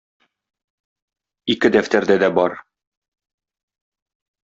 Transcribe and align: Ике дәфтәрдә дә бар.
Ике 1.55 1.71
дәфтәрдә 1.77 2.19
дә 2.25 2.33
бар. 2.41 2.59